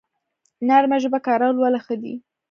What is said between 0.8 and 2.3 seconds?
ژبه کارول ولې ښه دي؟